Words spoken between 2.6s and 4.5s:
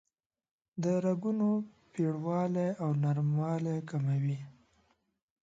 او نرموالی کموي.